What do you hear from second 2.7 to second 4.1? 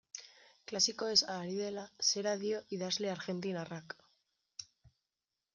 idazle argentinarrak.